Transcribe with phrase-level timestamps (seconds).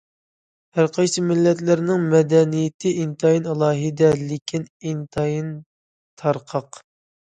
[0.77, 5.57] ھەرقايسى مىللەتلەرنىڭ مەدەنىيىتى ئىنتايىن ئالاھىدە، لېكىن ئىنتايىن
[6.23, 6.87] تارقاق.